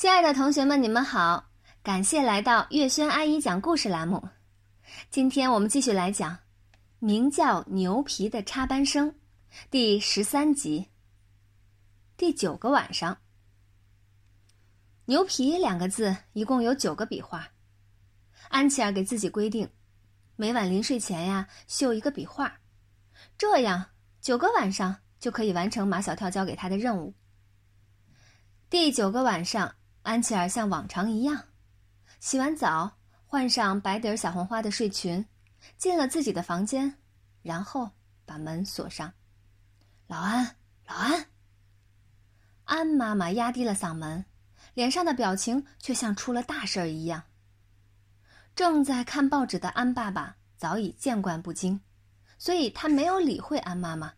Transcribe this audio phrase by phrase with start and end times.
[0.00, 1.50] 亲爱的同学们，你们好！
[1.82, 4.30] 感谢来到月轩阿姨讲故事栏目。
[5.10, 6.32] 今天我们继续来讲
[7.00, 9.12] 《名叫牛皮的插班生》
[9.70, 10.88] 第十三集。
[12.16, 13.18] 第九个晚上，
[15.04, 17.46] 牛皮两个字一共有九个笔画。
[18.48, 19.68] 安琪儿给自己规定，
[20.34, 22.50] 每晚临睡前呀绣一个笔画，
[23.36, 23.84] 这样
[24.22, 27.12] 九个晚上就可以完成马小跳交给他的任务。
[28.70, 29.74] 第九个晚上。
[30.10, 31.40] 安琪儿像往常一样，
[32.18, 35.24] 洗完澡，换上白底儿小红花的睡裙，
[35.78, 36.92] 进了自己的房间，
[37.42, 37.88] 然后
[38.26, 39.12] 把门锁上。
[40.08, 40.56] 老安，
[40.88, 41.26] 老安。
[42.64, 44.24] 安妈妈压低了嗓门，
[44.74, 47.22] 脸上的表情却像出了大事儿一样。
[48.56, 51.80] 正在看报纸的安爸爸早已见惯不惊，
[52.36, 54.14] 所以他没有理会安妈妈，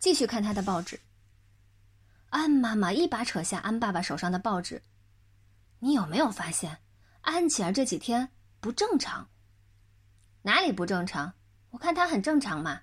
[0.00, 0.98] 继续看他的报纸。
[2.30, 4.82] 安妈妈一把扯下安爸爸手上的报纸。
[5.84, 6.78] 你有没有发现，
[7.20, 9.28] 安琪儿这几天不正常？
[10.40, 11.34] 哪里不正常？
[11.68, 12.80] 我看她很正常嘛。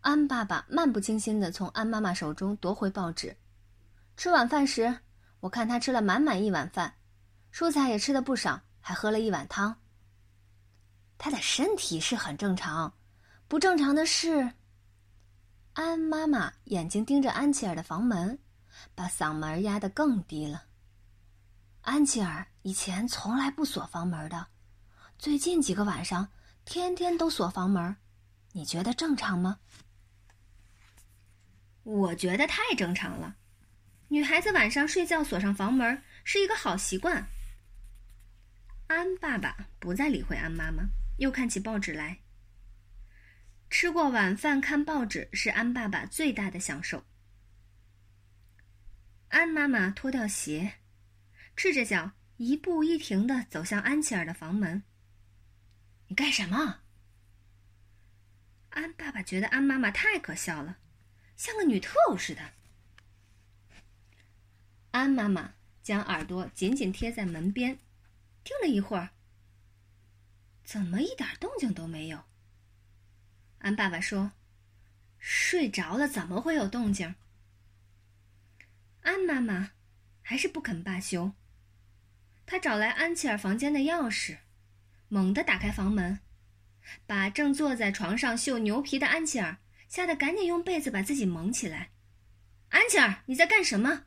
[0.00, 3.34] 安爸爸漫不经心的从安妈妈手中夺回报纸。
[4.14, 4.98] 吃晚饭时，
[5.40, 6.96] 我看他吃了满满一碗饭，
[7.50, 9.80] 蔬菜也吃的不少，还喝了一碗汤。
[11.16, 12.92] 他的身体是很正常，
[13.48, 14.52] 不正常的是，
[15.72, 18.38] 安妈妈眼睛盯着安琪儿的房门，
[18.94, 20.64] 把嗓门压得更低了。
[21.88, 24.48] 安琪儿以前从来不锁房门的，
[25.18, 26.30] 最近几个晚上
[26.66, 27.96] 天天都锁房门，
[28.52, 29.58] 你觉得正常吗？
[31.84, 33.36] 我觉得太正常了，
[34.08, 37.26] 女孩子晚上睡觉锁上房门是一个好习惯。
[38.88, 42.18] 安爸爸不再理会安妈妈，又看起报纸来。
[43.70, 47.02] 吃过晚饭看报纸是安爸爸最大的享受。
[49.28, 50.74] 安妈妈脱掉鞋。
[51.58, 54.84] 赤着脚，一步一停的走向安琪儿的房门。
[56.06, 56.82] 你干什么？
[58.70, 60.78] 安爸爸觉得安妈妈太可笑了，
[61.36, 62.52] 像个女特务似的。
[64.92, 67.80] 安妈妈将耳朵紧紧贴在门边，
[68.44, 69.10] 听了一会儿，
[70.62, 72.22] 怎么一点动静都没有？
[73.58, 74.30] 安爸爸说
[75.18, 77.16] ：“睡着了，怎么会有动静？”
[79.02, 79.72] 安妈妈
[80.22, 81.32] 还是不肯罢休。
[82.50, 84.38] 他找来安琪儿房间的钥匙，
[85.08, 86.20] 猛地打开房门，
[87.06, 91.90] 把正坐在床上绣牛皮的安琪儿吓得赶紧用被子把自己蒙起来。
[92.70, 94.06] 安琪儿，你在干什么？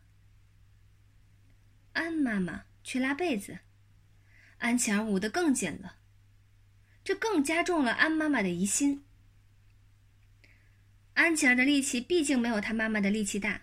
[1.94, 3.60] 安妈妈去拉被子，
[4.58, 5.98] 安琪儿捂得更紧了，
[7.04, 9.06] 这更加重了安妈妈的疑心。
[11.14, 13.62] 安琪儿的力气毕竟没有她妈妈的力气大，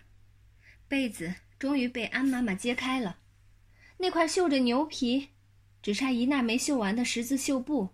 [0.87, 3.19] 被子终于被安妈妈揭开了。
[4.01, 5.29] 那块绣着牛皮，
[5.81, 7.89] 只差一捺没绣完的十字绣布，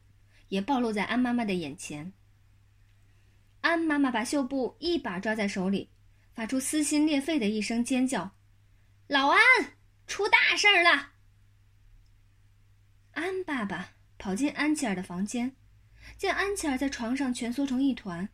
[0.50, 2.14] 也暴露在安妈妈的眼前。
[3.62, 5.90] 安妈妈把绣布一把抓在手里，
[6.36, 8.36] 发出撕心裂肺的一声尖叫
[9.10, 9.40] ：“老安，
[10.06, 11.14] 出大事儿了！”
[13.14, 15.56] 安爸爸跑进安琪儿的房间，
[16.18, 18.30] 见安琪儿在床上蜷缩成一团，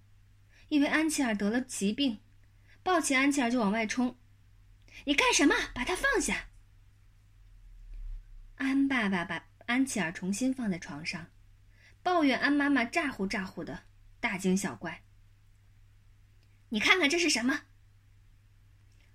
[0.67, 2.19] 以为安琪儿得了疾病，
[2.83, 4.17] 抱起安琪儿就往外冲
[5.07, 5.55] ：“你干什么？
[5.73, 6.49] 把她放下！”
[8.61, 11.31] 安爸爸把安琪儿重新放在床上，
[12.03, 13.85] 抱怨安妈妈咋呼咋呼的，
[14.19, 15.01] 大惊小怪。
[16.69, 17.61] 你看看这是什么？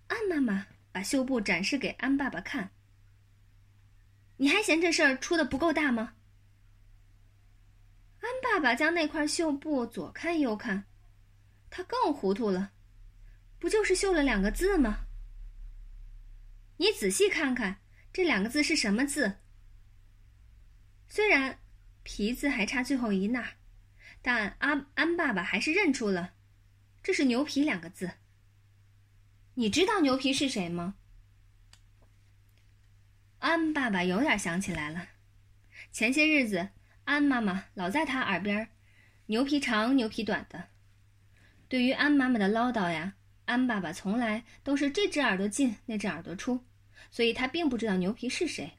[0.08, 2.72] 安妈妈把绣布展示给安爸爸看。
[4.38, 6.14] 你还嫌这事儿出的不够大吗？
[8.18, 10.86] 安爸爸将那块绣布左看右看，
[11.70, 12.72] 他更糊涂了，
[13.60, 15.06] 不就是绣了两个字吗？
[16.78, 17.80] 你仔细看看。
[18.16, 19.40] 这两个字是什么字？
[21.06, 21.58] 虽然
[22.02, 23.56] “皮”字还差最后一捺，
[24.22, 26.32] 但安安爸爸还是认出了，
[27.02, 28.12] 这是“牛皮”两个字。
[29.52, 30.94] 你知道牛皮是谁吗？
[33.40, 35.08] 安爸爸有点想起来了，
[35.92, 36.70] 前些日子
[37.04, 38.70] 安妈妈老在他耳边
[39.28, 40.70] “牛皮长，牛皮短”的。
[41.68, 43.12] 对于安妈妈的唠叨呀，
[43.44, 46.64] 安爸爸从来都是这只耳朵进，那只耳朵出。
[47.10, 48.78] 所以他并不知道牛皮是谁。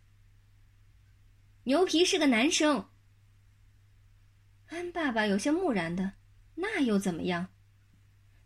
[1.64, 2.90] 牛皮是个男生。
[4.68, 6.14] 安爸爸有些木然的，
[6.56, 7.50] 那又怎么样？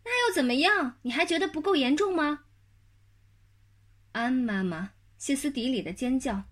[0.04, 0.98] 那又怎么样？
[1.04, 2.46] 你还觉得不够严重吗？
[4.14, 6.44] 安妈妈歇斯底里的尖叫。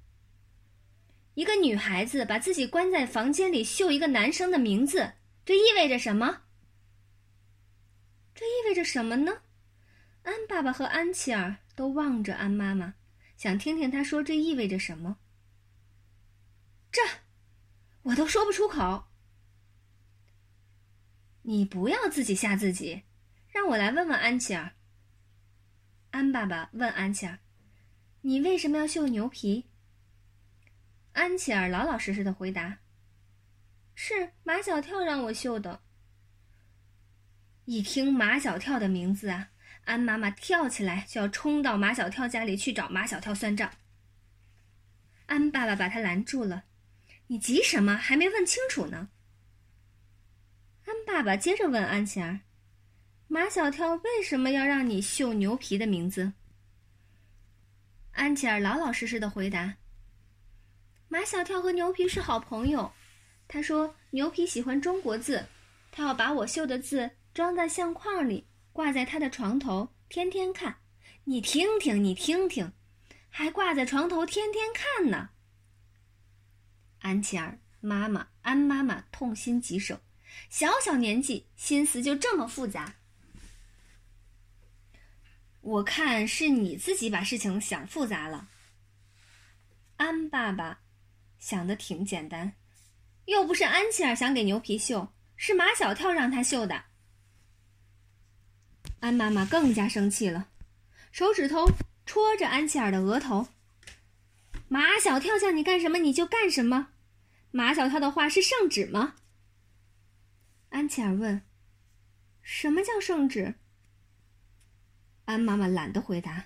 [1.33, 5.13] 一个女孩子把自己关在房间里绣一个男生的名字，
[5.45, 6.43] 这意味着什么？
[8.35, 9.41] 这意味着什么呢？
[10.23, 12.95] 安爸爸和安琪儿都望着安妈妈。
[13.39, 15.17] 想听听他说这意味着什么。
[16.91, 17.01] 这，
[18.01, 19.05] 我都说不出口。
[21.43, 23.03] 你不要自己吓自己，
[23.47, 24.73] 让我来问问安琪儿。
[26.11, 27.39] 安爸爸问安琪儿
[28.19, 29.69] ：“你为什么要绣牛皮？”
[31.15, 32.79] 安琪儿老老实实的回答
[33.95, 35.81] ：“是马小跳让我绣的。”
[37.63, 39.49] 一听马小跳的名字啊，
[39.89, 43.71] 安妈妈跳起来就要冲到马小跳家里去找马小跳算账。
[45.25, 46.65] 安爸爸把他拦住了
[47.25, 47.95] ：“你急什么？
[47.95, 49.09] 还没问清楚呢。”
[50.85, 52.41] 安爸爸接着问安琪儿
[53.27, 56.33] ：“马小跳为什么要让你绣牛皮的名字？”
[58.13, 59.77] 安琪儿老老实实的回答
[61.09, 62.93] ：“马小跳和牛皮是好朋友，
[63.47, 65.47] 他说牛皮喜欢中国字，
[65.91, 70.77] 他要把我绣的字。”装在相框里，挂在他的床头，天天看。
[71.25, 72.71] 你听听，你听听，
[73.29, 75.29] 还挂在床头天天看呢。
[76.99, 79.99] 安琪儿妈妈安妈妈痛心疾首，
[80.49, 82.95] 小小年纪心思就这么复杂。
[85.61, 88.49] 我看是你自己把事情想复杂了。
[89.97, 90.79] 安爸爸
[91.37, 92.53] 想的挺简单，
[93.25, 96.85] 又不是安琪儿想给牛皮绣，是马小跳让他绣的。
[98.99, 100.49] 安妈妈更加生气了，
[101.11, 101.67] 手指头
[102.05, 103.47] 戳着安琪儿的额头。
[104.67, 106.89] 马小跳叫你干什么你就干什么，
[107.51, 109.15] 马小跳的话是圣旨吗？
[110.69, 111.41] 安琪儿问
[112.43, 113.55] ：“什么叫圣旨？”
[115.25, 116.45] 安妈妈懒得回答。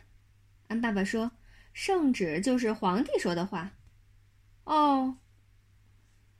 [0.67, 1.31] 安爸爸说
[1.73, 3.71] ：“圣旨就是皇帝说的话。”
[4.63, 5.17] 哦。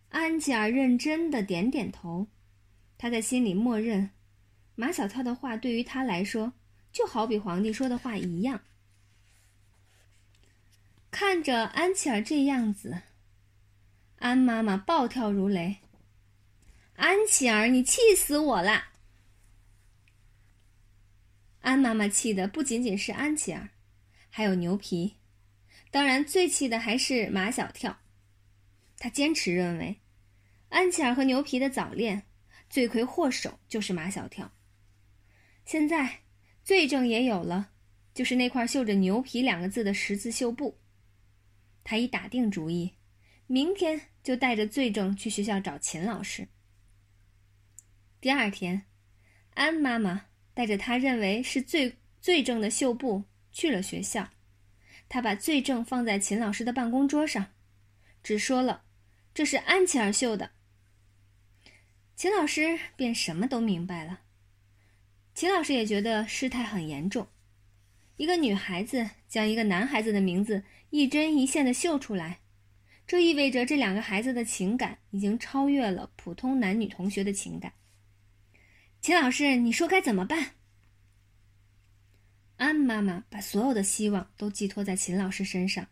[0.10, 2.28] 安琪儿认真的点点头，
[2.98, 4.12] 他在心里默认。
[4.76, 6.54] 马小跳的话对于他来说，
[6.92, 8.62] 就好比皇帝说的话一样。
[11.12, 13.04] 看着安琪儿这样子，
[14.18, 15.78] 安妈妈暴跳如雷
[16.98, 18.86] ：“安琪儿，你气死我了！”
[21.62, 23.70] 安妈妈气的不仅仅是安琪儿，
[24.30, 25.18] 还有牛皮，
[25.92, 28.00] 当然最气的还是马小跳。
[28.98, 30.02] 他坚持认为，
[30.70, 32.24] 安琪儿和牛皮的早恋，
[32.70, 34.52] 罪魁祸首就是马小跳。
[35.66, 36.20] 现在，
[36.64, 37.72] 罪证也有了，
[38.14, 40.78] 就是那块绣着“牛皮”两个字的十字绣布。
[41.84, 42.94] 他已打定主意，
[43.48, 46.48] 明天就带着罪证去学校找秦老师。
[48.22, 48.84] 第二天，
[49.54, 54.30] 安妈妈带着他认为是罪罪证的绣布去了学校。
[55.10, 57.54] 他把罪证放在秦老师的办公桌上，
[58.24, 58.84] 只说了
[59.34, 60.52] ：“这是安琪儿绣的。”
[62.16, 64.22] 秦老师便什么都明白了。
[65.36, 67.28] 秦老师也觉得事态很严重，
[68.18, 72.40] 一个女孩子将一个男孩子的名字一针一线的绣出来，
[73.08, 77.74] 这意味着这两个孩子的情感已经超越了普通男女同学的情感。
[79.02, 80.52] 秦老师，你说该怎么办？
[82.58, 85.88] 安妈妈把所有的希望都寄托在秦老师身上，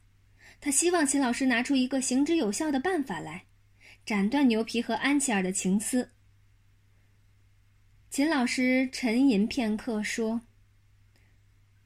[0.61, 3.45] 她希望秦老师拿出一个行之有效的办法来，
[4.05, 6.11] 斩断牛皮和安琪儿的情丝。
[8.11, 10.41] 秦老师沉吟片刻，说：“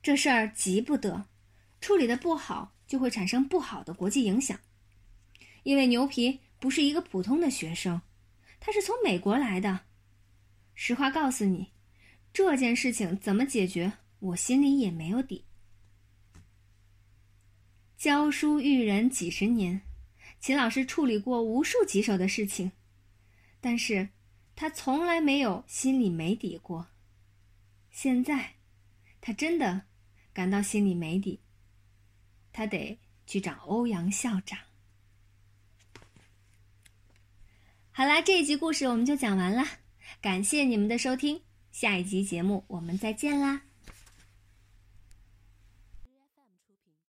[0.01, 1.27] 这事儿急不得，
[1.79, 4.59] 处理的不好就会产生不好的国际影响。
[5.61, 8.01] 因为牛皮不是一个普通的学生，
[8.59, 9.81] 他是从美国来的。
[10.73, 11.71] 实话告诉你，
[12.33, 15.45] 这件事情怎么解决，我心里也没有底。
[17.99, 19.83] 教书育人几十年，
[20.39, 22.71] 秦老师处理过无数棘手的事情，
[23.61, 24.09] 但是。”
[24.55, 26.87] 他从来没有心里没底过，
[27.91, 28.55] 现在，
[29.19, 29.81] 他真的
[30.33, 31.41] 感到心里没底。
[32.53, 32.97] 他得
[33.27, 34.57] 去找欧阳校长。
[37.91, 39.63] 好啦，这一集故事我们就讲完了，
[40.21, 43.63] 感谢你们的收听，下一集节目我们再见啦。